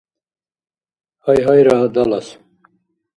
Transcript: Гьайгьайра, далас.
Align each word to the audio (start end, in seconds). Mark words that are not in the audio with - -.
Гьайгьайра, 1.23 1.77
далас. 1.93 2.27